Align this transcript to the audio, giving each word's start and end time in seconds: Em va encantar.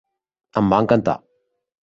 Em 0.61 0.73
va 0.75 0.79
encantar. 0.85 1.17